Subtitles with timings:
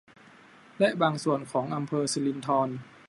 [0.79, 2.69] และบางส่วนของอำเภอสิรินธร